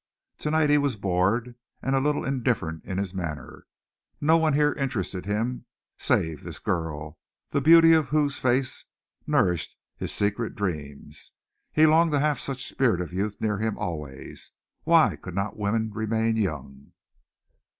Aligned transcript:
To 0.39 0.49
night 0.49 0.71
he 0.71 0.79
was 0.79 0.95
bored 0.95 1.53
and 1.83 1.93
a 1.95 1.99
little 1.99 2.25
indifferent 2.25 2.83
in 2.85 2.97
his 2.97 3.13
manner. 3.13 3.67
No 4.19 4.35
one 4.35 4.53
here 4.53 4.73
interested 4.73 5.27
him 5.27 5.67
save 5.95 6.43
this 6.43 6.57
girl, 6.57 7.19
the 7.51 7.61
beauty 7.61 7.93
of 7.93 8.09
whose 8.09 8.39
face 8.39 8.85
nourished 9.27 9.75
his 9.95 10.11
secret 10.11 10.55
dreams. 10.55 11.33
He 11.71 11.85
longed 11.85 12.13
to 12.13 12.19
have 12.19 12.39
some 12.39 12.55
such 12.55 12.65
spirit 12.67 12.99
of 12.99 13.13
youth 13.13 13.39
near 13.39 13.59
him 13.59 13.77
always. 13.77 14.53
Why 14.85 15.17
could 15.17 15.35
not 15.35 15.55
women 15.59 15.91
remain 15.93 16.35
young? 16.35 16.93